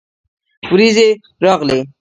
ورېځې 0.71 1.07
راغلې 1.43 1.79